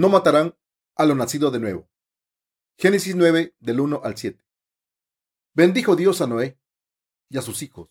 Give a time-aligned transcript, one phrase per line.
[0.00, 0.56] no matarán
[0.96, 1.90] a lo nacido de nuevo.
[2.78, 4.42] Génesis 9 del 1 al 7.
[5.52, 6.58] Bendijo Dios a Noé
[7.28, 7.90] y a sus hijos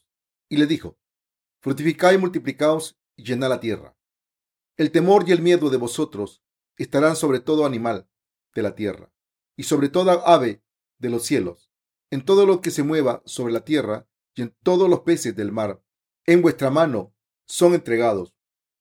[0.49, 0.97] y le dijo,
[1.61, 3.95] fructificad y multiplicaos y llenad la tierra.
[4.75, 6.41] El temor y el miedo de vosotros
[6.77, 8.09] estarán sobre todo animal
[8.55, 9.13] de la tierra
[9.55, 10.63] y sobre toda ave
[10.97, 11.71] de los cielos,
[12.09, 15.51] en todo lo que se mueva sobre la tierra y en todos los peces del
[15.51, 15.83] mar.
[16.25, 17.13] En vuestra mano
[17.45, 18.33] son entregados.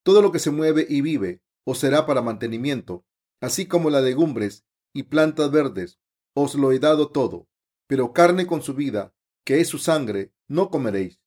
[0.03, 3.05] Todo lo que se mueve y vive os será para mantenimiento,
[3.41, 5.99] así como las legumbres y plantas verdes.
[6.35, 7.49] Os lo he dado todo,
[7.87, 9.15] pero carne con su vida,
[9.45, 11.21] que es su sangre, no comeréis.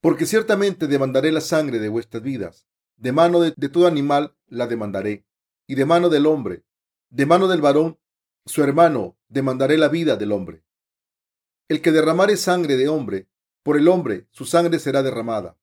[0.00, 2.66] Porque ciertamente demandaré la sangre de vuestras vidas.
[2.96, 5.26] De mano de, de todo animal la demandaré,
[5.66, 6.64] y de mano del hombre,
[7.10, 7.98] de mano del varón,
[8.46, 10.64] su hermano, demandaré la vida del hombre.
[11.68, 13.28] El que derramare sangre de hombre,
[13.62, 15.58] por el hombre su sangre será derramada,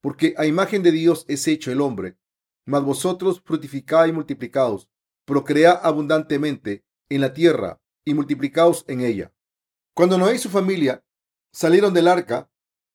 [0.00, 2.18] porque a imagen de Dios es hecho el hombre.
[2.64, 4.88] Mas vosotros fructificad y multiplicaos,
[5.24, 9.32] procread abundantemente en la tierra y multiplicaos en ella.
[9.94, 11.04] Cuando Noé y su familia
[11.52, 12.50] salieron del arca,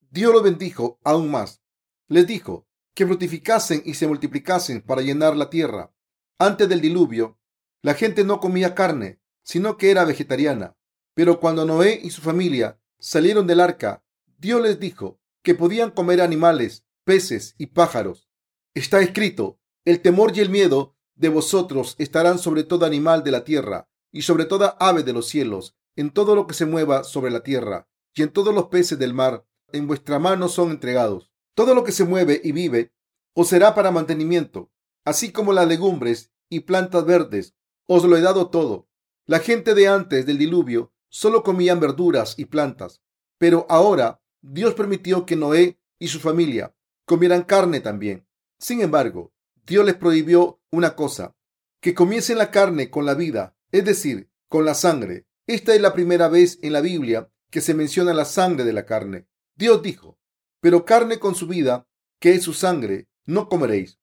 [0.09, 1.61] Dios los bendijo aún más.
[2.07, 5.93] Les dijo que fructificasen y se multiplicasen para llenar la tierra.
[6.39, 7.39] Antes del diluvio,
[7.83, 10.75] la gente no comía carne, sino que era vegetariana.
[11.13, 14.03] Pero cuando Noé y su familia salieron del arca,
[14.37, 18.29] Dios les dijo que podían comer animales, peces y pájaros.
[18.73, 23.43] Está escrito, el temor y el miedo de vosotros estarán sobre todo animal de la
[23.43, 27.31] tierra y sobre toda ave de los cielos, en todo lo que se mueva sobre
[27.31, 31.31] la tierra y en todos los peces del mar, en vuestra mano son entregados.
[31.53, 32.93] Todo lo que se mueve y vive
[33.33, 34.71] os será para mantenimiento,
[35.05, 37.55] así como las legumbres y plantas verdes.
[37.87, 38.87] Os lo he dado todo.
[39.25, 43.01] La gente de antes del diluvio solo comían verduras y plantas,
[43.37, 46.75] pero ahora Dios permitió que Noé y su familia
[47.05, 48.27] comieran carne también.
[48.59, 49.31] Sin embargo,
[49.67, 51.35] Dios les prohibió una cosa,
[51.81, 55.27] que comiesen la carne con la vida, es decir, con la sangre.
[55.45, 58.85] Esta es la primera vez en la Biblia que se menciona la sangre de la
[58.85, 59.27] carne.
[59.57, 60.17] Dios dijo,
[60.61, 61.85] pero carne con su vida,
[62.19, 63.99] que es su sangre, no comeréis.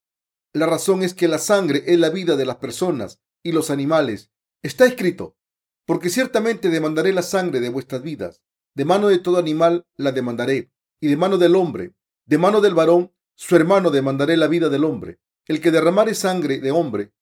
[0.52, 4.30] La razón es que la sangre es la vida de las personas y los animales.
[4.62, 5.38] Está escrito,
[5.86, 8.42] porque ciertamente demandaré la sangre de vuestras vidas.
[8.74, 10.70] De mano de todo animal la demandaré,
[11.00, 11.94] y de mano del hombre,
[12.26, 15.20] de mano del varón, su hermano demandaré la vida del hombre.
[15.46, 17.12] El que derramare sangre de hombre,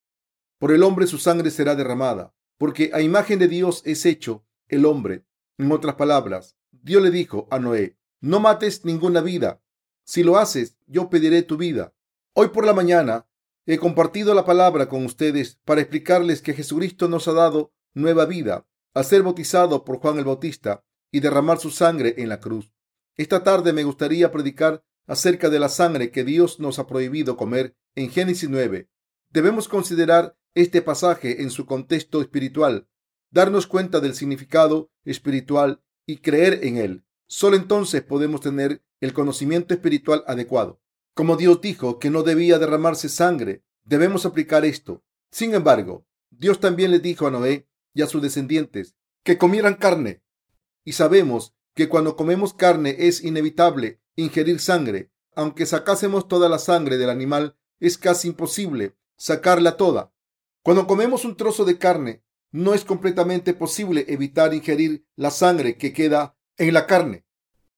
[0.58, 4.86] por el hombre su sangre será derramada, porque a imagen de Dios es hecho el
[4.86, 5.24] hombre.
[5.58, 9.60] En otras palabras, Dios le dijo a Noé, no mates ninguna vida.
[10.04, 11.94] Si lo haces, yo pediré tu vida.
[12.34, 13.26] Hoy por la mañana
[13.66, 18.66] he compartido la palabra con ustedes para explicarles que Jesucristo nos ha dado nueva vida
[18.94, 22.72] al ser bautizado por Juan el Bautista y derramar su sangre en la cruz.
[23.16, 27.76] Esta tarde me gustaría predicar acerca de la sangre que Dios nos ha prohibido comer
[27.94, 28.88] en Génesis 9.
[29.30, 32.88] Debemos considerar este pasaje en su contexto espiritual,
[33.30, 37.04] darnos cuenta del significado espiritual y creer en él.
[37.26, 40.80] Solo entonces podemos tener el conocimiento espiritual adecuado.
[41.14, 45.02] Como Dios dijo que no debía derramarse sangre, debemos aplicar esto.
[45.30, 50.22] Sin embargo, Dios también le dijo a Noé y a sus descendientes que comieran carne.
[50.84, 55.10] Y sabemos que cuando comemos carne es inevitable ingerir sangre.
[55.34, 60.12] Aunque sacásemos toda la sangre del animal, es casi imposible sacarla toda.
[60.62, 62.22] Cuando comemos un trozo de carne,
[62.52, 67.26] no es completamente posible evitar ingerir la sangre que queda en la carne.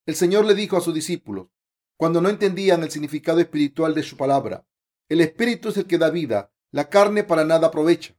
[0.04, 1.48] El Señor le dijo a sus discípulos,
[1.96, 4.66] cuando no entendían el significado espiritual de su palabra,
[5.08, 8.14] el espíritu es el que da vida, la carne para nada aprovecha.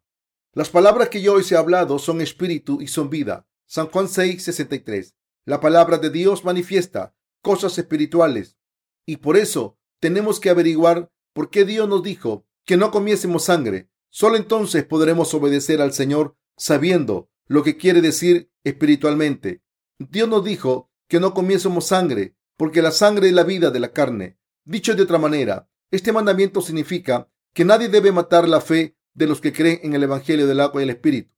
[0.54, 3.48] Las palabras que yo hoy he hablado son espíritu y son vida.
[3.68, 5.14] San Juan 6, 63.
[5.46, 8.58] La palabra de Dios manifiesta cosas espirituales
[9.06, 13.90] y por eso tenemos que averiguar por qué Dios nos dijo que no comiésemos sangre.
[14.10, 19.62] Solo entonces podremos obedecer al Señor sabiendo lo que quiere decir espiritualmente.
[20.00, 23.92] Dios nos dijo que no comiésemos sangre porque la sangre es la vida de la
[23.92, 24.40] carne.
[24.64, 29.42] Dicho de otra manera, este mandamiento significa que nadie debe matar la fe de los
[29.42, 31.34] que creen en el Evangelio del agua y el Espíritu.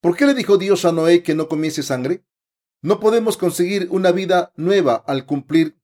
[0.00, 2.24] ¿Por qué le dijo Dios a Noé que no comiese sangre?
[2.80, 5.76] No podemos conseguir una vida nueva al cumplir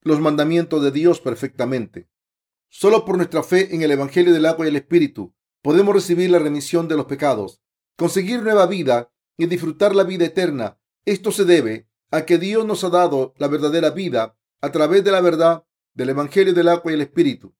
[0.00, 2.08] los mandamientos de Dios perfectamente.
[2.74, 6.38] Solo por nuestra fe en el Evangelio del agua y el Espíritu podemos recibir la
[6.38, 7.60] remisión de los pecados,
[7.98, 10.80] conseguir nueva vida y disfrutar la vida eterna.
[11.04, 15.10] Esto se debe a que Dios nos ha dado la verdadera vida a través de
[15.10, 17.54] la verdad del Evangelio del agua y el Espíritu.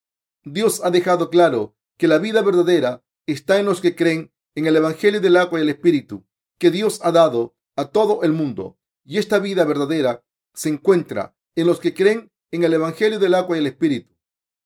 [0.44, 4.76] Dios ha dejado claro que la vida verdadera está en los que creen en el
[4.76, 6.24] Evangelio del agua y el Espíritu
[6.56, 8.78] que Dios ha dado a todo el mundo.
[9.04, 10.24] Y esta vida verdadera
[10.54, 14.11] se encuentra en los que creen en el Evangelio del agua y el Espíritu.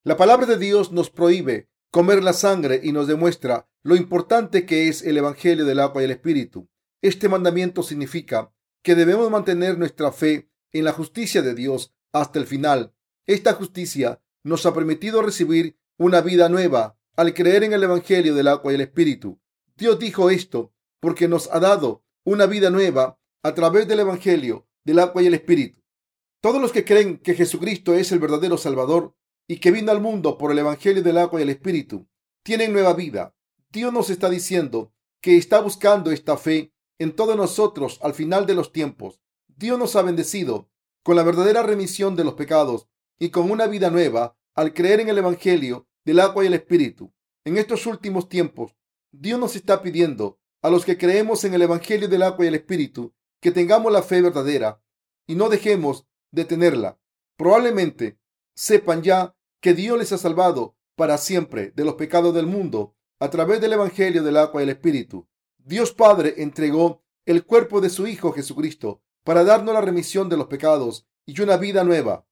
[0.07, 4.87] La palabra de Dios nos prohíbe comer la sangre y nos demuestra lo importante que
[4.87, 6.69] es el Evangelio del agua y el Espíritu.
[7.03, 8.53] Este mandamiento significa
[8.85, 12.95] que debemos mantener nuestra fe en la justicia de Dios hasta el final.
[13.27, 18.47] Esta justicia nos ha permitido recibir una vida nueva al creer en el Evangelio del
[18.47, 19.41] agua y el Espíritu.
[19.77, 25.01] Dios dijo esto porque nos ha dado una vida nueva a través del Evangelio del
[25.01, 25.83] agua y el Espíritu.
[26.41, 29.17] Todos los que creen que Jesucristo es el verdadero Salvador
[29.49, 32.07] y que vino al mundo por el Evangelio del agua y el Espíritu,
[32.43, 33.35] tienen nueva vida.
[33.71, 38.55] Dios nos está diciendo que está buscando esta fe en todos nosotros al final de
[38.55, 39.21] los tiempos.
[39.49, 40.71] Dios nos ha bendecido
[41.03, 42.89] con la verdadera remisión de los pecados
[43.19, 47.13] y con una vida nueva al creer en el Evangelio del agua y el Espíritu.
[47.45, 48.77] En estos últimos tiempos,
[49.13, 52.57] Dios nos está pidiendo a los que creemos en el Evangelio del agua y el
[52.57, 54.83] Espíritu que tengamos la fe verdadera
[55.27, 56.99] y no dejemos de tenerla.
[57.37, 58.19] Probablemente
[58.55, 63.31] sepan ya que Dios les ha salvado para siempre de los pecados del mundo a
[63.31, 65.29] través del Evangelio del agua y el Espíritu.
[65.59, 70.47] Dios Padre entregó el cuerpo de su Hijo Jesucristo para darnos la remisión de los
[70.47, 72.27] pecados y una vida nueva.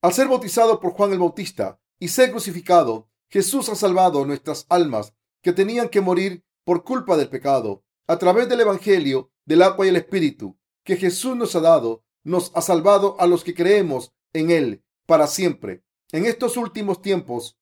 [0.00, 5.14] Al ser bautizado por Juan el Bautista y ser crucificado, Jesús ha salvado nuestras almas
[5.42, 7.84] que tenían que morir por culpa del pecado.
[8.06, 12.50] A través del Evangelio del agua y el Espíritu que Jesús nos ha dado, nos
[12.54, 15.84] ha salvado a los que creemos en Él para siempre.
[16.12, 17.58] En estos últimos tiempos,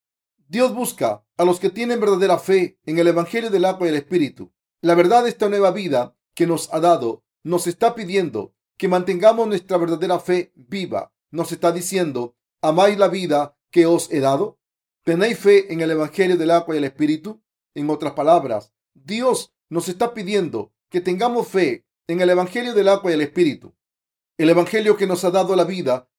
[0.48, 3.96] Dios busca a los que tienen verdadera fe en el Evangelio del agua y el
[3.96, 4.52] Espíritu.
[4.80, 9.46] La verdad de esta nueva vida que nos ha dado nos está pidiendo que mantengamos
[9.46, 11.12] nuestra verdadera fe viva.
[11.30, 14.58] Nos está diciendo, ¿amáis la vida que os he dado?
[15.04, 17.40] ¿Tenéis fe en el Evangelio del agua y el Espíritu?
[17.74, 23.12] En otras palabras, Dios nos está pidiendo que tengamos fe en el Evangelio del agua
[23.12, 23.76] y el Espíritu.
[24.38, 26.10] El Evangelio que nos ha dado la vida,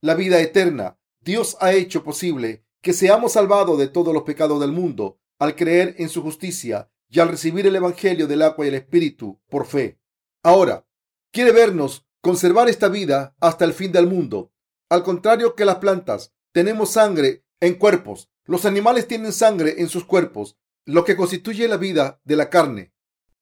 [0.00, 4.72] la vida eterna, Dios ha hecho posible que seamos salvados de todos los pecados del
[4.72, 8.74] mundo al creer en su justicia y al recibir el Evangelio del agua y el
[8.74, 10.00] Espíritu por fe.
[10.42, 10.84] Ahora,
[11.30, 14.52] quiere vernos conservar esta vida hasta el fin del mundo.
[14.88, 18.28] Al contrario que las plantas, tenemos sangre en cuerpos.
[18.44, 22.92] Los animales tienen sangre en sus cuerpos, lo que constituye la vida de la carne.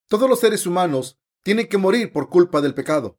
[0.06, 3.18] Todos los seres humanos tienen que morir por culpa del pecado.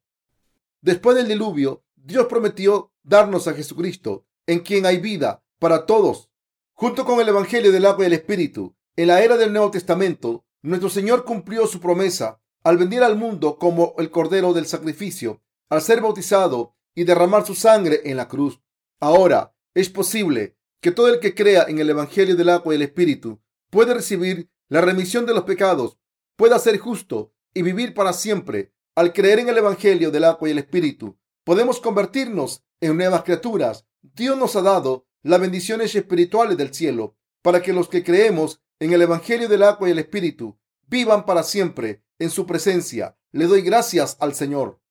[0.82, 6.30] Después del diluvio, Dios prometió darnos a Jesucristo en quien hay vida para todos.
[6.74, 10.46] Junto con el Evangelio del agua y el Espíritu, en la era del Nuevo Testamento,
[10.62, 15.82] nuestro Señor cumplió su promesa al venir al mundo como el Cordero del Sacrificio, al
[15.82, 18.62] ser bautizado y derramar su sangre en la cruz.
[19.00, 22.82] Ahora es posible que todo el que crea en el Evangelio del agua y el
[22.82, 23.40] Espíritu
[23.70, 25.98] puede recibir la remisión de los pecados,
[26.36, 28.74] pueda ser justo y vivir para siempre.
[28.96, 33.86] Al creer en el Evangelio del agua y el Espíritu, podemos convertirnos en nuevas criaturas
[34.02, 38.94] Dios nos ha dado las bendiciones espirituales del cielo para que los que creemos en
[38.94, 40.58] el Evangelio del agua y el Espíritu
[40.88, 43.18] vivan para siempre en su presencia.
[43.32, 44.82] Le doy gracias al Señor.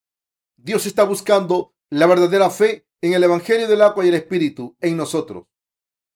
[0.56, 4.96] Dios está buscando la verdadera fe en el Evangelio del agua y el Espíritu en
[4.96, 5.46] nosotros.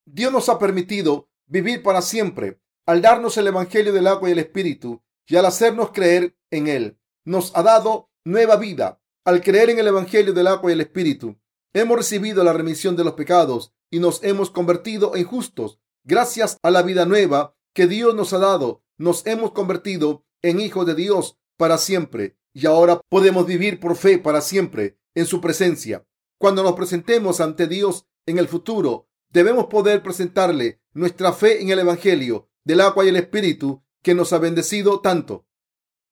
[0.05, 4.39] Dios nos ha permitido vivir para siempre al darnos el Evangelio del agua y el
[4.39, 6.99] Espíritu y al hacernos creer en Él.
[7.25, 11.37] Nos ha dado nueva vida al creer en el Evangelio del agua y el Espíritu.
[11.77, 15.81] Hemos recibido la remisión de los pecados y nos hemos convertido en justos.
[16.05, 20.87] Gracias a la vida nueva que Dios nos ha dado, nos hemos convertido en hijos
[20.87, 26.07] de Dios para siempre y ahora podemos vivir por fe para siempre en su presencia.
[26.39, 31.81] Cuando nos presentemos ante Dios en el futuro, debemos poder presentarle nuestra fe en el
[31.81, 35.49] Evangelio del agua y el Espíritu que nos ha bendecido tanto.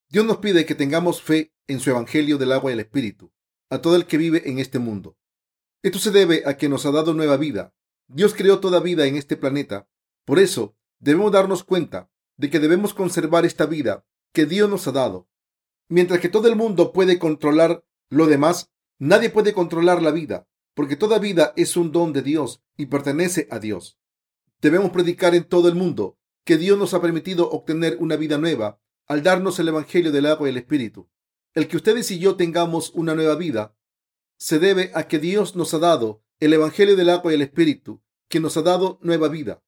[0.09, 3.31] Dios nos pide que tengamos fe en su Evangelio del agua y el Espíritu
[3.69, 5.15] a todo el que vive en este mundo.
[5.83, 7.73] Esto se debe a que nos ha dado nueva vida.
[8.07, 9.89] Dios creó toda vida en este planeta.
[10.23, 14.93] Por eso, debemos darnos cuenta de que debemos conservar esta vida que Dios nos ha
[14.93, 15.27] dado.
[15.89, 20.95] Mientras que todo el mundo puede controlar lo demás, nadie puede controlar la vida, porque
[20.95, 23.99] toda vida es un don de Dios y pertenece a Dios.
[24.61, 28.79] Debemos predicar en todo el mundo que Dios nos ha permitido obtener una vida nueva
[29.05, 31.09] al darnos el Evangelio del agua y el Espíritu.
[31.53, 33.75] El que ustedes y yo tengamos una nueva vida
[34.43, 38.03] se debe a que Dios nos ha dado el Evangelio del agua y el Espíritu,
[38.27, 39.63] que nos ha dado nueva vida.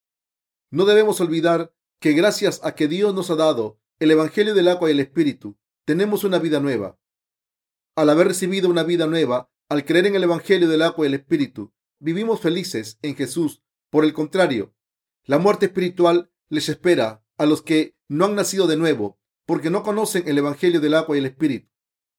[0.69, 4.89] No debemos olvidar que gracias a que Dios nos ha dado el Evangelio del agua
[4.89, 6.99] y el Espíritu, tenemos una vida nueva.
[7.95, 11.13] Al haber recibido una vida nueva, al creer en el Evangelio del agua y el
[11.13, 13.63] Espíritu, vivimos felices en Jesús.
[13.89, 14.75] Por el contrario,
[15.23, 19.83] la muerte espiritual les espera a los que no han nacido de nuevo, porque no
[19.83, 21.71] conocen el Evangelio del agua y el Espíritu.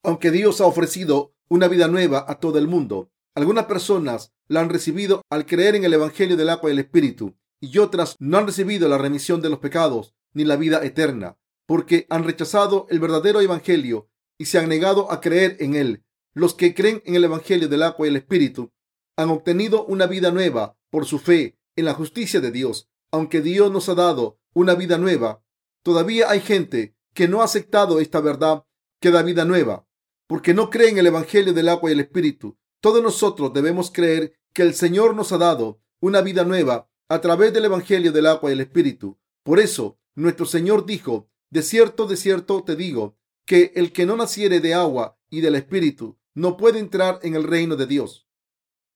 [0.02, 3.10] Aunque Dios ha ofrecido una vida nueva a todo el mundo.
[3.34, 7.36] Algunas personas la han recibido al creer en el Evangelio del agua y el Espíritu
[7.60, 12.06] y otras no han recibido la remisión de los pecados ni la vida eterna, porque
[12.10, 16.04] han rechazado el verdadero Evangelio y se han negado a creer en él.
[16.34, 18.72] Los que creen en el Evangelio del agua y el Espíritu
[19.16, 22.90] han obtenido una vida nueva por su fe en la justicia de Dios.
[23.10, 25.42] Aunque Dios nos ha dado una vida nueva,
[25.82, 28.64] todavía hay gente que no ha aceptado esta verdad
[29.00, 29.85] que da vida nueva,
[30.26, 32.56] porque no cree en el Evangelio del agua y el Espíritu.
[32.80, 37.52] Todos nosotros debemos creer que el Señor nos ha dado una vida nueva a través
[37.52, 39.18] del Evangelio del agua y el Espíritu.
[39.42, 44.16] Por eso, nuestro Señor dijo, de cierto, de cierto te digo, que el que no
[44.16, 48.26] naciere de agua y del Espíritu no puede entrar en el reino de Dios.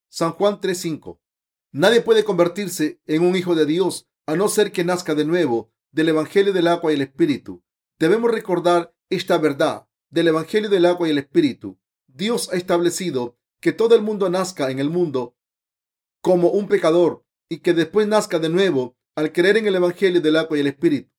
[0.08, 1.20] San Juan 3:5.
[1.72, 5.72] Nadie puede convertirse en un hijo de Dios a no ser que nazca de nuevo
[5.92, 7.62] del Evangelio del agua y el Espíritu.
[7.98, 11.78] Debemos recordar esta verdad del Evangelio del agua y el Espíritu.
[12.06, 15.36] Dios ha establecido que todo el mundo nazca en el mundo
[16.20, 20.36] como un pecador y que después nazca de nuevo al creer en el Evangelio del
[20.36, 21.10] agua y el Espíritu.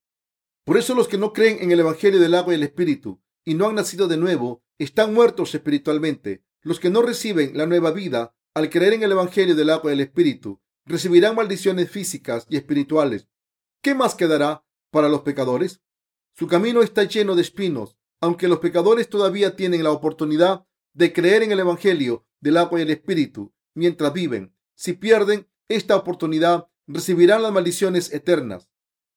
[0.64, 3.56] Por eso los que no creen en el Evangelio del agua y el Espíritu y
[3.56, 6.44] no han nacido de nuevo están muertos espiritualmente.
[6.62, 9.94] Los que no reciben la nueva vida al creer en el Evangelio del agua y
[9.96, 13.28] el Espíritu recibirán maldiciones físicas y espirituales.
[13.82, 15.82] ¿Qué más quedará para los pecadores?
[16.34, 17.98] Su camino está lleno de espinos.
[18.22, 22.84] Aunque los pecadores todavía tienen la oportunidad de creer en el Evangelio del agua y
[22.84, 28.70] el Espíritu mientras viven, si pierden esta oportunidad, recibirán las maldiciones eternas.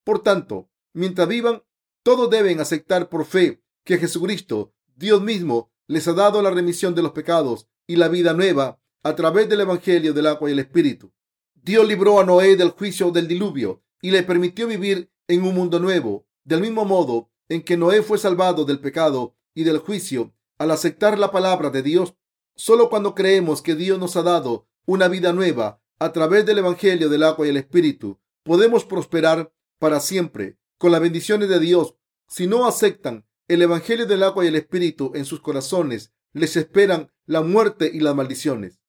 [0.05, 1.63] Por tanto, mientras vivan,
[2.03, 7.03] todos deben aceptar por fe que Jesucristo, Dios mismo, les ha dado la remisión de
[7.03, 11.13] los pecados y la vida nueva a través del Evangelio del agua y el Espíritu.
[11.55, 15.79] Dios libró a Noé del juicio del diluvio y le permitió vivir en un mundo
[15.79, 16.27] nuevo.
[16.45, 21.19] Del mismo modo en que Noé fue salvado del pecado y del juicio al aceptar
[21.19, 22.15] la palabra de Dios,
[22.57, 27.09] solo cuando creemos que Dios nos ha dado una vida nueva a través del Evangelio
[27.09, 31.97] del agua y el Espíritu, podemos prosperar para siempre con las bendiciones de Dios.
[32.29, 37.13] Si no aceptan el Evangelio del agua y el Espíritu en sus corazones, les esperan
[37.27, 38.81] la muerte y las maldiciones.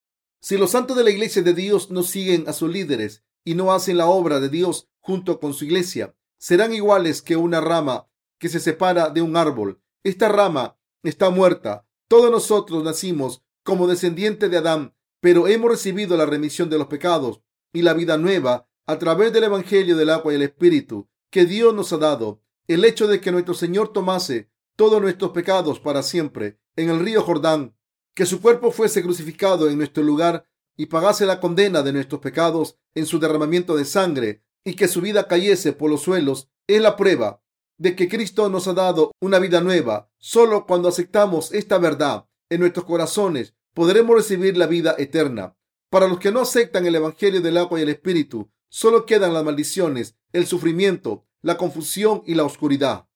[0.41, 3.73] Si los santos de la iglesia de Dios no siguen a sus líderes y no
[3.73, 8.07] hacen la obra de Dios junto con su iglesia, serán iguales que una rama
[8.39, 9.81] que se separa de un árbol.
[10.03, 11.87] Esta rama está muerta.
[12.07, 17.41] Todos nosotros nacimos como descendientes de Adán, pero hemos recibido la remisión de los pecados
[17.73, 21.73] y la vida nueva a través del Evangelio del agua y el Espíritu que Dios
[21.73, 22.41] nos ha dado.
[22.67, 27.21] El hecho de que nuestro Señor tomase todos nuestros pecados para siempre en el río
[27.21, 27.75] Jordán,
[28.13, 32.77] que su cuerpo fuese crucificado en nuestro lugar y pagase la condena de nuestros pecados
[32.93, 36.95] en su derramamiento de sangre y que su vida cayese por los suelos, es la
[36.95, 37.41] prueba
[37.77, 40.09] de que Cristo nos ha dado una vida nueva.
[40.17, 45.57] Solo cuando aceptamos esta verdad en nuestros corazones podremos recibir la vida eterna.
[45.89, 49.43] Para los que no aceptan el Evangelio del agua y el Espíritu, solo quedan las
[49.43, 53.07] maldiciones, el sufrimiento, la confusión y la oscuridad.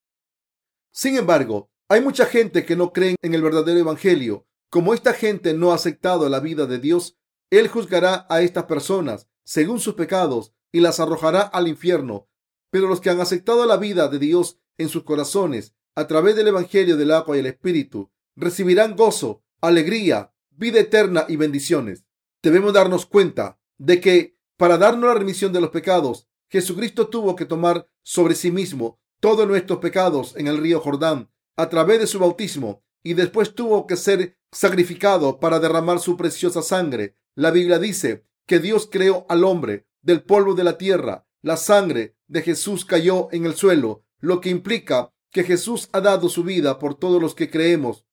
[0.92, 4.46] Sin embargo, hay mucha gente que no cree en el verdadero Evangelio.
[4.70, 7.18] Como esta gente no ha aceptado la vida de Dios,
[7.50, 12.28] Él juzgará a estas personas según sus pecados y las arrojará al infierno.
[12.72, 16.48] Pero los que han aceptado la vida de Dios en sus corazones a través del
[16.48, 22.06] Evangelio del agua y el Espíritu, recibirán gozo, alegría, vida eterna y bendiciones.
[22.42, 27.46] Debemos darnos cuenta de que para darnos la remisión de los pecados, Jesucristo tuvo que
[27.46, 32.20] tomar sobre sí mismo todos nuestros pecados en el río Jordán a través de su
[32.20, 37.18] bautismo y después tuvo que ser sacrificado para derramar su preciosa sangre.
[37.36, 41.28] La Biblia dice que Dios creó al hombre del polvo de la tierra.
[41.42, 46.28] La sangre de Jesús cayó en el suelo, lo que implica que Jesús ha dado
[46.28, 48.06] su vida por todos los que creemos,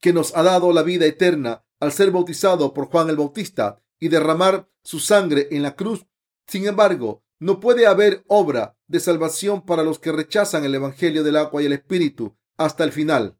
[0.00, 4.08] que nos ha dado la vida eterna al ser bautizado por Juan el Bautista y
[4.08, 6.06] derramar su sangre en la cruz.
[6.46, 11.36] Sin embargo, no puede haber obra de salvación para los que rechazan el Evangelio del
[11.36, 13.38] agua y el Espíritu hasta el final.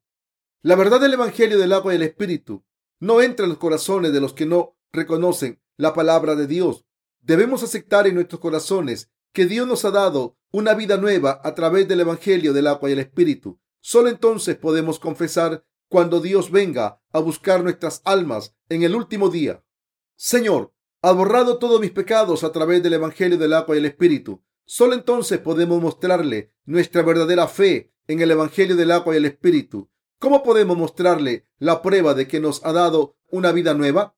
[0.62, 2.64] La verdad del Evangelio del agua y el Espíritu
[2.98, 6.86] no entra en los corazones de los que no reconocen la palabra de Dios.
[7.20, 11.88] Debemos aceptar en nuestros corazones que Dios nos ha dado una vida nueva a través
[11.88, 13.58] del Evangelio del agua y el Espíritu.
[13.80, 19.62] Solo entonces podemos confesar cuando Dios venga a buscar nuestras almas en el último día.
[20.16, 20.72] Señor,
[21.02, 24.42] has borrado todos mis pecados a través del Evangelio del agua y el Espíritu.
[24.64, 29.90] Solo entonces podemos mostrarle nuestra verdadera fe en el Evangelio del agua y el Espíritu.
[30.20, 34.14] ¿Cómo podemos mostrarle la prueba de que nos ha dado una vida nueva?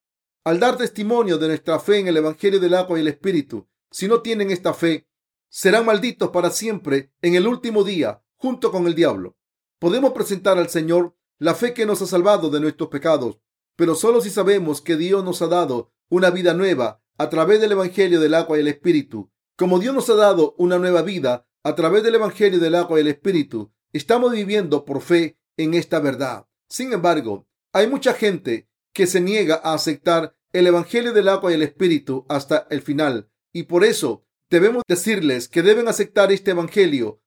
[0.47, 3.67] al dar testimonio de nuestra fe en el Evangelio del agua y el Espíritu.
[3.91, 5.09] Si no tienen esta fe,
[5.49, 9.37] serán malditos para siempre en el último día, junto con el diablo.
[9.79, 13.39] Podemos presentar al Señor la fe que nos ha salvado de nuestros pecados,
[13.77, 17.73] pero solo si sabemos que Dios nos ha dado una vida nueva a través del
[17.73, 21.75] Evangelio del agua y el Espíritu Como Dios nos ha dado una nueva vida a
[21.75, 26.47] través del Evangelio del agua y el Espíritu, estamos viviendo por fe en esta verdad.
[26.69, 31.55] Sin embargo, hay mucha gente que se niega a aceptar el Evangelio del agua y
[31.55, 33.31] el Espíritu hasta el final.
[33.57, 37.23] Y por eso debemos decirles que deben aceptar este Evangelio.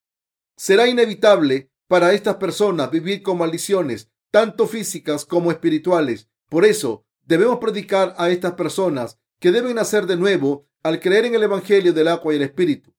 [0.56, 6.30] Será inevitable para estas personas vivir con maldiciones, tanto físicas como espirituales.
[6.48, 11.34] Por eso debemos predicar a estas personas que deben nacer de nuevo al creer en
[11.34, 12.94] el Evangelio del agua y el Espíritu.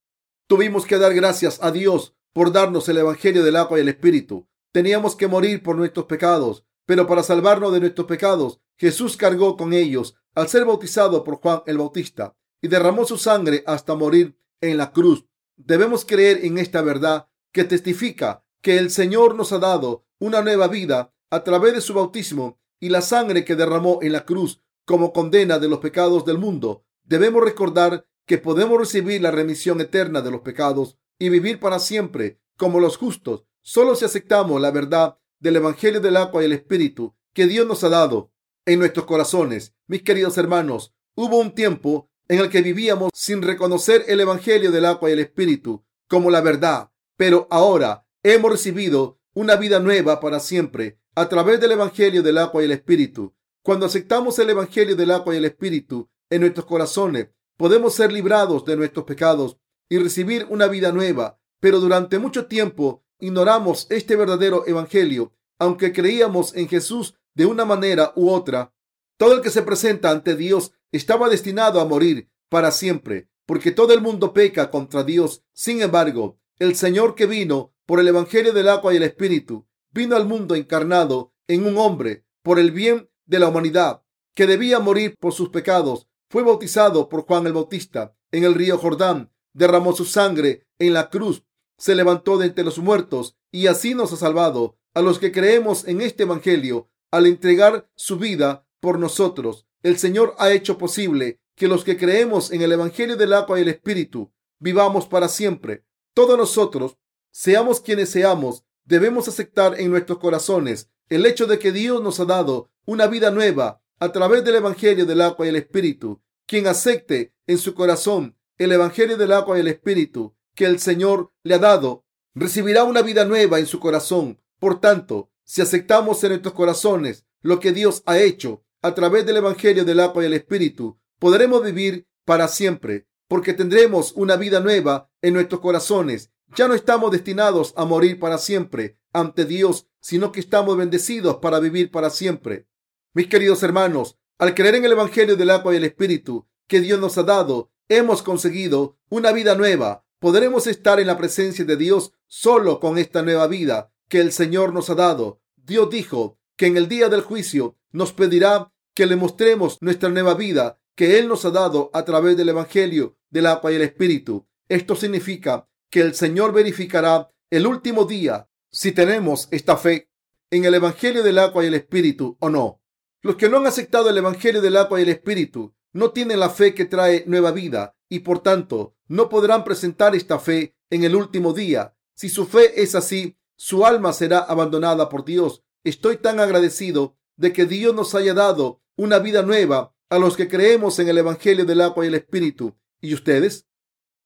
[0.48, 4.48] Tuvimos que dar gracias a Dios por darnos el Evangelio del agua y el Espíritu.
[4.72, 9.72] Teníamos que morir por nuestros pecados, pero para salvarnos de nuestros pecados, Jesús cargó con
[9.72, 14.76] ellos al ser bautizado por Juan el Bautista y derramó su sangre hasta morir en
[14.76, 15.26] la cruz.
[15.56, 20.68] Debemos creer en esta verdad que testifica que el Señor nos ha dado una nueva
[20.68, 25.12] vida a través de su bautismo y la sangre que derramó en la cruz como
[25.12, 26.84] condena de los pecados del mundo.
[27.04, 32.40] Debemos recordar que podemos recibir la remisión eterna de los pecados y vivir para siempre
[32.56, 37.14] como los justos solo si aceptamos la verdad del Evangelio del agua y el Espíritu
[37.32, 38.32] que Dios nos ha dado
[38.66, 39.74] en nuestros corazones.
[39.86, 44.84] Mis queridos hermanos, hubo un tiempo en el que vivíamos sin reconocer el Evangelio del
[44.84, 50.38] agua y el Espíritu como la verdad, pero ahora hemos recibido una vida nueva para
[50.38, 53.34] siempre a través del Evangelio del agua y el Espíritu.
[53.64, 58.64] Cuando aceptamos el Evangelio del agua y el Espíritu en nuestros corazones, podemos ser librados
[58.64, 59.56] de nuestros pecados
[59.88, 61.40] y recibir una vida nueva.
[61.58, 68.12] Pero durante mucho tiempo ignoramos este verdadero Evangelio, aunque creíamos en Jesús de una manera
[68.14, 68.72] u otra.
[69.20, 73.92] Todo el que se presenta ante Dios estaba destinado a morir para siempre, porque todo
[73.92, 75.44] el mundo peca contra Dios.
[75.52, 80.16] Sin embargo, el Señor que vino por el Evangelio del agua y el Espíritu, vino
[80.16, 84.02] al mundo encarnado en un hombre por el bien de la humanidad,
[84.34, 86.08] que debía morir por sus pecados.
[86.30, 91.10] Fue bautizado por Juan el Bautista en el río Jordán, derramó su sangre en la
[91.10, 91.44] cruz,
[91.76, 95.86] se levantó de entre los muertos y así nos ha salvado a los que creemos
[95.86, 99.66] en este Evangelio al entregar su vida por nosotros.
[99.82, 103.62] El Señor ha hecho posible que los que creemos en el Evangelio del agua y
[103.62, 105.84] el Espíritu vivamos para siempre.
[106.14, 106.96] Todos nosotros,
[107.30, 112.24] seamos quienes seamos, debemos aceptar en nuestros corazones el hecho de que Dios nos ha
[112.24, 116.22] dado una vida nueva a través del Evangelio del agua y el Espíritu.
[116.46, 121.32] Quien acepte en su corazón el Evangelio del agua y el Espíritu que el Señor
[121.42, 124.40] le ha dado, recibirá una vida nueva en su corazón.
[124.58, 129.36] Por tanto, si aceptamos en nuestros corazones lo que Dios ha hecho a través del
[129.38, 135.10] Evangelio del agua y el Espíritu, podremos vivir para siempre, porque tendremos una vida nueva
[135.22, 136.30] en nuestros corazones.
[136.56, 141.60] Ya no estamos destinados a morir para siempre ante Dios, sino que estamos bendecidos para
[141.60, 142.66] vivir para siempre.
[143.12, 146.98] Mis queridos hermanos, al creer en el Evangelio del agua y el Espíritu que Dios
[146.98, 150.04] nos ha dado, hemos conseguido una vida nueva.
[150.18, 154.72] Podremos estar en la presencia de Dios solo con esta nueva vida que el Señor
[154.72, 155.40] nos ha dado.
[155.56, 160.34] Dios dijo que en el día del juicio nos pedirá que le mostremos nuestra nueva
[160.34, 164.46] vida que Él nos ha dado a través del Evangelio del agua y el Espíritu.
[164.68, 170.10] Esto significa que el Señor verificará el último día si tenemos esta fe
[170.50, 172.82] en el Evangelio del agua y el Espíritu o no.
[173.22, 176.50] Los que no han aceptado el Evangelio del agua y el Espíritu no tienen la
[176.50, 181.16] fe que trae nueva vida y por tanto no podrán presentar esta fe en el
[181.16, 181.96] último día.
[182.14, 185.64] Si su fe es así, su alma será abandonada por Dios.
[185.84, 190.48] Estoy tan agradecido de que Dios nos haya dado una vida nueva a los que
[190.48, 192.76] creemos en el Evangelio del agua y el Espíritu.
[193.00, 193.66] ¿Y ustedes?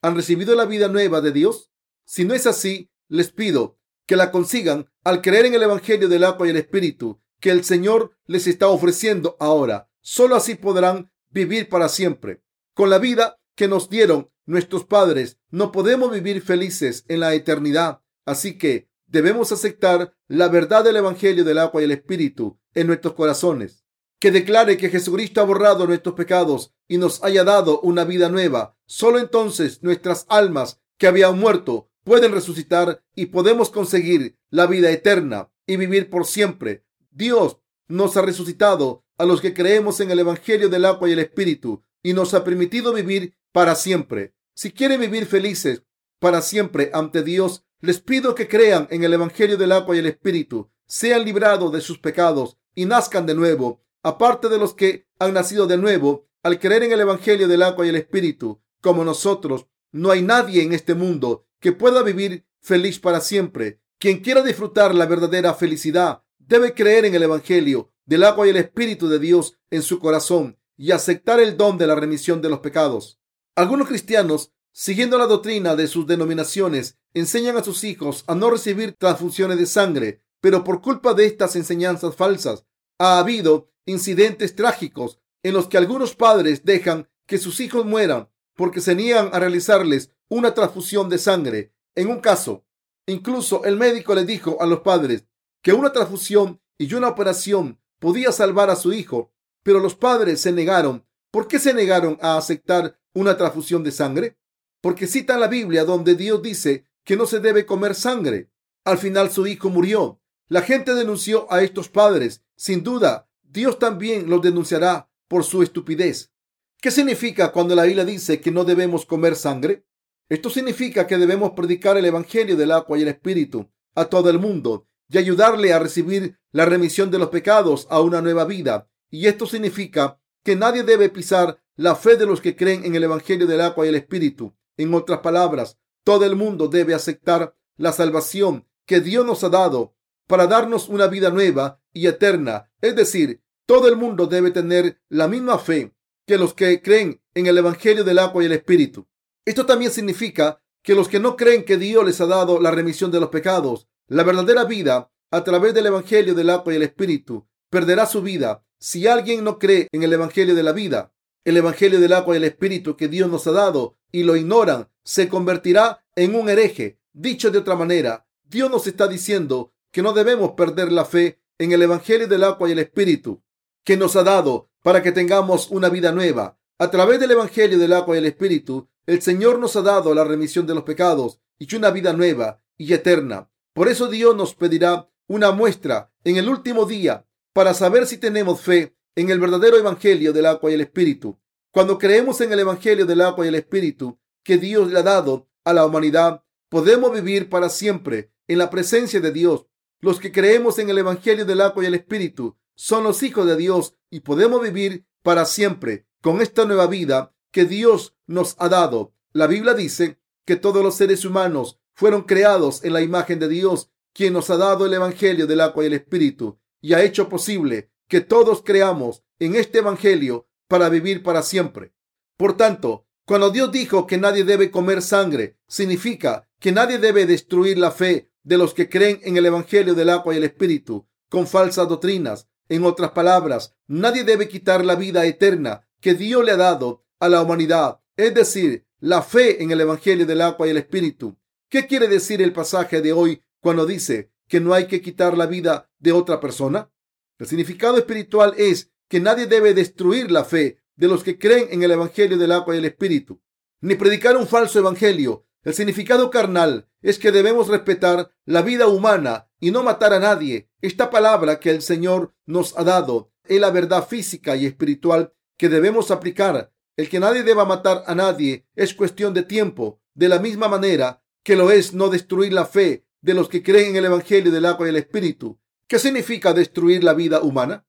[0.02, 1.70] ¿Han recibido la vida nueva de Dios?
[2.04, 6.24] Si no es así, les pido que la consigan al creer en el Evangelio del
[6.24, 9.90] agua y el Espíritu que el Señor les está ofreciendo ahora.
[10.00, 12.42] Solo así podrán vivir para siempre.
[12.72, 18.00] Con la vida que nos dieron nuestros padres, no podemos vivir felices en la eternidad.
[18.24, 23.14] Así que debemos aceptar la verdad del Evangelio del agua y el Espíritu en nuestros
[23.14, 23.84] corazones,
[24.18, 28.76] que declare que Jesucristo ha borrado nuestros pecados y nos haya dado una vida nueva.
[28.86, 35.52] Solo entonces nuestras almas que habían muerto pueden resucitar y podemos conseguir la vida eterna
[35.64, 36.84] y vivir por siempre.
[37.12, 41.20] Dios nos ha resucitado a los que creemos en el Evangelio del agua y el
[41.20, 44.34] Espíritu y nos ha permitido vivir para siempre.
[44.54, 45.84] Si quieren vivir felices
[46.18, 50.06] para siempre ante Dios, les pido que crean en el Evangelio del agua y el
[50.06, 53.82] Espíritu, sean librados de sus pecados y nazcan de nuevo.
[54.02, 57.84] Aparte de los que han nacido de nuevo, al creer en el Evangelio del agua
[57.84, 62.98] y el Espíritu, como nosotros, no hay nadie en este mundo que pueda vivir feliz
[62.98, 63.82] para siempre.
[63.98, 68.56] Quien quiera disfrutar la verdadera felicidad debe creer en el Evangelio del agua y el
[68.56, 72.60] Espíritu de Dios en su corazón y aceptar el don de la remisión de los
[72.60, 73.20] pecados.
[73.54, 78.96] Algunos cristianos siguiendo la doctrina de sus denominaciones, enseñan a sus hijos a no recibir
[78.98, 82.66] transfusiones de sangre, pero por culpa de estas enseñanzas falsas
[82.98, 88.80] ha habido incidentes trágicos en los que algunos padres dejan que sus hijos mueran porque
[88.80, 91.72] se niegan a realizarles una transfusión de sangre.
[91.94, 92.64] En un caso,
[93.06, 95.24] incluso el médico le dijo a los padres
[95.62, 99.32] que una transfusión y una operación podía salvar a su hijo,
[99.62, 101.06] pero los padres se negaron.
[101.30, 104.36] ¿Por qué se negaron a aceptar una transfusión de sangre?
[104.84, 108.50] Porque citan la Biblia donde Dios dice que no se debe comer sangre.
[108.84, 110.20] Al final su hijo murió.
[110.48, 112.42] La gente denunció a estos padres.
[112.54, 116.34] Sin duda, Dios también los denunciará por su estupidez.
[116.82, 119.86] ¿Qué significa cuando la Biblia dice que no debemos comer sangre?
[120.28, 124.38] Esto significa que debemos predicar el Evangelio del agua y el Espíritu a todo el
[124.38, 128.90] mundo y ayudarle a recibir la remisión de los pecados a una nueva vida.
[129.08, 133.04] Y esto significa que nadie debe pisar la fe de los que creen en el
[133.04, 134.54] Evangelio del agua y el Espíritu.
[134.76, 139.94] En otras palabras, todo el mundo debe aceptar la salvación que Dios nos ha dado
[140.26, 142.70] para darnos una vida nueva y eterna.
[142.80, 145.94] Es decir, todo el mundo debe tener la misma fe
[146.26, 149.06] que los que creen en el Evangelio del agua y el Espíritu.
[149.44, 153.10] Esto también significa que los que no creen que Dios les ha dado la remisión
[153.10, 157.46] de los pecados, la verdadera vida a través del Evangelio del agua y el Espíritu,
[157.70, 162.00] perderá su vida si alguien no cree en el Evangelio de la vida, el Evangelio
[162.00, 166.04] del agua y el Espíritu que Dios nos ha dado y lo ignoran, se convertirá
[166.14, 167.00] en un hereje.
[167.12, 171.72] Dicho de otra manera, Dios nos está diciendo que no debemos perder la fe en
[171.72, 173.42] el Evangelio del agua y el Espíritu
[173.82, 176.60] que nos ha dado para que tengamos una vida nueva.
[176.78, 180.22] A través del Evangelio del agua y el Espíritu, el Señor nos ha dado la
[180.22, 183.50] remisión de los pecados y una vida nueva y eterna.
[183.72, 188.60] Por eso Dios nos pedirá una muestra en el último día para saber si tenemos
[188.60, 191.36] fe en el verdadero Evangelio del agua y el Espíritu.
[191.74, 195.48] Cuando creemos en el Evangelio del agua y el Espíritu que Dios le ha dado
[195.64, 199.66] a la humanidad, podemos vivir para siempre en la presencia de Dios.
[200.00, 203.56] Los que creemos en el Evangelio del agua y el Espíritu son los hijos de
[203.56, 209.12] Dios y podemos vivir para siempre con esta nueva vida que Dios nos ha dado.
[209.32, 213.90] La Biblia dice que todos los seres humanos fueron creados en la imagen de Dios,
[214.12, 217.90] quien nos ha dado el Evangelio del agua y el Espíritu y ha hecho posible
[218.06, 221.92] que todos creamos en este Evangelio para vivir para siempre.
[222.36, 227.78] Por tanto, cuando Dios dijo que nadie debe comer sangre, significa que nadie debe destruir
[227.78, 231.46] la fe de los que creen en el Evangelio del agua y el Espíritu con
[231.46, 236.56] falsas doctrinas en otras palabras, nadie debe quitar la vida eterna que Dios le ha
[236.56, 240.78] dado a la humanidad, es decir, la fe en el Evangelio del agua y el
[240.78, 241.38] Espíritu.
[241.68, 245.46] ¿Qué quiere decir el pasaje de hoy cuando dice que no hay que quitar la
[245.46, 246.90] vida de otra persona?
[247.38, 251.82] El significado espiritual es que nadie debe destruir la fe de los que creen en
[251.82, 253.40] el Evangelio del agua y el Espíritu,
[253.80, 255.46] ni predicar un falso Evangelio.
[255.62, 260.68] El significado carnal es que debemos respetar la vida humana y no matar a nadie.
[260.80, 265.68] Esta palabra que el Señor nos ha dado es la verdad física y espiritual que
[265.68, 266.72] debemos aplicar.
[266.96, 271.22] El que nadie deba matar a nadie es cuestión de tiempo, de la misma manera
[271.42, 274.66] que lo es no destruir la fe de los que creen en el Evangelio del
[274.66, 275.58] agua y el Espíritu.
[275.88, 277.86] ¿Qué significa destruir la vida humana?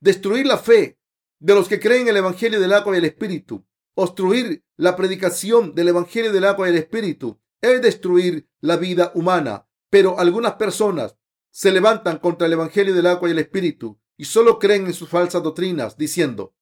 [0.00, 0.98] Destruir la fe
[1.38, 3.66] de los que creen en el Evangelio del agua y el Espíritu.
[3.94, 9.66] Obstruir la predicación del Evangelio del agua y el Espíritu es destruir la vida humana.
[9.90, 11.16] Pero algunas personas
[11.50, 15.08] se levantan contra el Evangelio del agua y el Espíritu y solo creen en sus
[15.08, 16.54] falsas doctrinas, diciendo,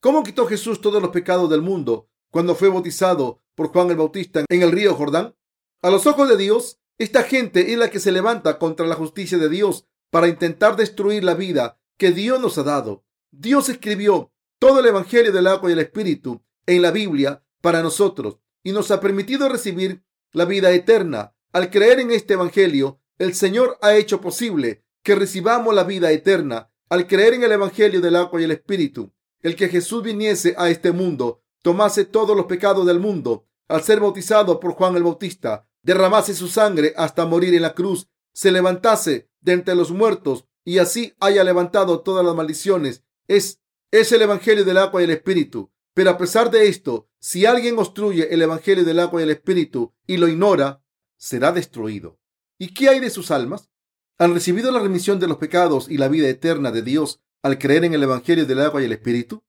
[0.00, 4.44] ¿cómo quitó Jesús todos los pecados del mundo cuando fue bautizado por Juan el Bautista
[4.48, 5.36] en el río Jordán?
[5.82, 9.38] A los ojos de Dios, esta gente es la que se levanta contra la justicia
[9.38, 13.04] de Dios para intentar destruir la vida que Dios nos ha dado.
[13.30, 18.38] Dios escribió todo el Evangelio del agua y el Espíritu en la Biblia para nosotros
[18.62, 23.76] y nos ha permitido recibir la vida eterna al creer en este Evangelio, el Señor
[23.82, 26.70] ha hecho posible que recibamos la vida eterna.
[26.88, 30.70] Al creer en el Evangelio del agua y el Espíritu, el que Jesús viniese a
[30.70, 35.68] este mundo, tomase todos los pecados del mundo, al ser bautizado por Juan el Bautista,
[35.82, 40.78] derramase su sangre hasta morir en la cruz, se levantase de entre los muertos y
[40.78, 43.04] así haya levantado todas las maldiciones.
[43.28, 45.70] Es, es el Evangelio del agua y el Espíritu.
[45.94, 49.92] Pero a pesar de esto, si alguien obstruye el Evangelio del agua y el Espíritu
[50.06, 50.82] y lo ignora,
[51.16, 52.18] será destruido.
[52.58, 53.70] ¿Y qué hay de sus almas?
[54.18, 57.84] ¿Han recibido la remisión de los pecados y la vida eterna de Dios al creer
[57.84, 59.42] en el Evangelio del agua y el Espíritu?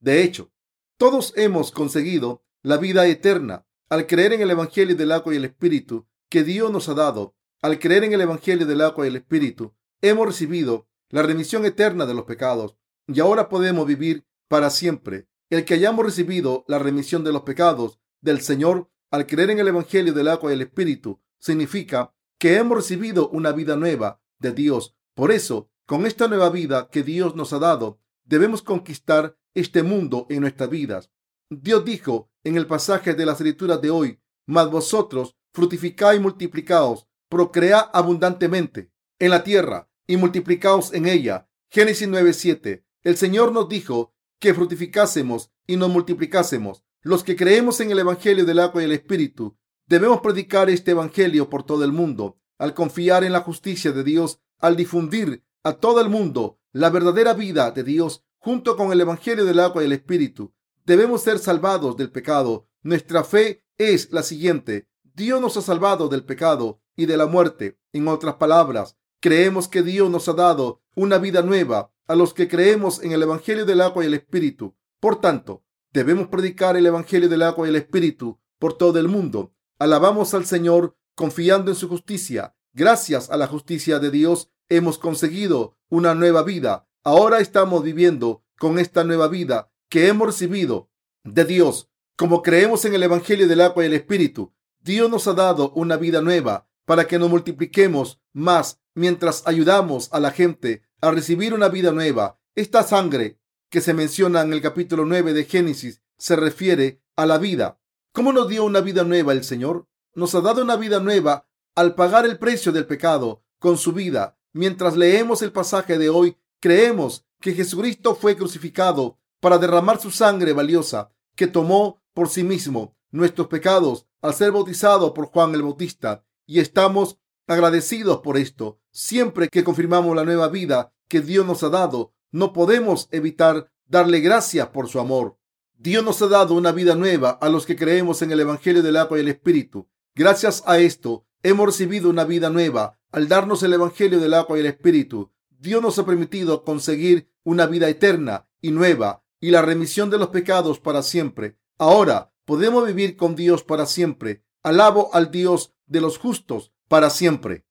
[0.00, 0.52] De hecho,
[0.96, 5.46] todos hemos conseguido la vida eterna al creer en el Evangelio del agua y el
[5.46, 7.34] Espíritu que Dios nos ha dado.
[7.62, 12.06] Al creer en el Evangelio del agua y el Espíritu, hemos recibido la remisión eterna
[12.06, 15.28] de los pecados y ahora podemos vivir para siempre.
[15.50, 19.68] El que hayamos recibido la remisión de los pecados del Señor al creer en el
[19.68, 24.96] Evangelio del agua y el Espíritu, significa que hemos recibido una vida nueva de Dios.
[25.14, 30.26] Por eso, con esta nueva vida que Dios nos ha dado, debemos conquistar este mundo
[30.28, 31.10] en nuestras vidas.
[31.48, 37.06] Dios dijo en el pasaje de las escrituras de hoy, mas vosotros fructificad y multiplicaos,
[37.28, 41.48] procread abundantemente en la tierra y multiplicaos en ella.
[41.70, 42.84] Génesis 9:7.
[43.04, 46.82] El Señor nos dijo que fructificásemos y nos multiplicásemos.
[47.02, 51.48] Los que creemos en el Evangelio del agua y el Espíritu debemos predicar este Evangelio
[51.48, 52.40] por todo el mundo.
[52.58, 57.34] Al confiar en la justicia de Dios, al difundir a todo el mundo la verdadera
[57.34, 60.52] vida de Dios junto con el Evangelio del agua y el Espíritu,
[60.84, 62.68] debemos ser salvados del pecado.
[62.82, 64.88] Nuestra fe es la siguiente.
[65.02, 67.78] Dios nos ha salvado del pecado y de la muerte.
[67.92, 72.48] En otras palabras, creemos que Dios nos ha dado una vida nueva a los que
[72.48, 74.76] creemos en el Evangelio del agua y el Espíritu.
[75.00, 79.54] Por tanto, debemos predicar el Evangelio del agua y el Espíritu por todo el mundo.
[79.78, 82.56] Alabamos al Señor confiando en su justicia.
[82.72, 86.88] Gracias a la justicia de Dios hemos conseguido una nueva vida.
[87.02, 90.90] Ahora estamos viviendo con esta nueva vida que hemos recibido
[91.24, 91.90] de Dios.
[92.16, 95.96] Como creemos en el Evangelio del agua y el Espíritu, Dios nos ha dado una
[95.96, 101.68] vida nueva para que nos multipliquemos más mientras ayudamos a la gente a recibir una
[101.68, 102.40] vida nueva.
[102.54, 107.36] Esta sangre que se menciona en el capítulo 9 de Génesis se refiere a la
[107.36, 107.78] vida.
[108.12, 109.86] ¿Cómo nos dio una vida nueva el Señor?
[110.14, 114.38] Nos ha dado una vida nueva al pagar el precio del pecado con su vida.
[114.54, 120.54] Mientras leemos el pasaje de hoy, creemos que Jesucristo fue crucificado para derramar su sangre
[120.54, 126.24] valiosa que tomó por sí mismo nuestros pecados al ser bautizado por Juan el Bautista
[126.48, 128.80] y estamos agradecidos por esto.
[128.90, 134.20] Siempre que confirmamos la nueva vida que Dios nos ha dado, no podemos evitar darle
[134.20, 135.38] gracias por su amor.
[135.76, 138.96] Dios nos ha dado una vida nueva a los que creemos en el Evangelio del
[138.96, 139.88] agua y el Espíritu.
[140.14, 144.60] Gracias a esto, hemos recibido una vida nueva al darnos el Evangelio del agua y
[144.60, 145.30] el Espíritu.
[145.50, 150.28] Dios nos ha permitido conseguir una vida eterna y nueva y la remisión de los
[150.28, 151.58] pecados para siempre.
[151.76, 154.44] Ahora podemos vivir con Dios para siempre.
[154.68, 157.64] Alabo al Dios de los justos para siempre.